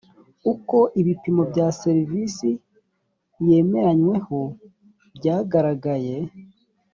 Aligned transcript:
uko 0.51 0.77
ibipimo 1.01 1.43
bya 1.51 1.67
serivisi 1.81 2.49
yemeranyweho 3.47 4.39
byagaragaye 5.17 6.15